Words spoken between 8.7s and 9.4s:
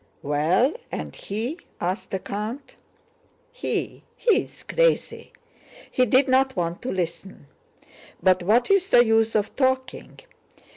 the use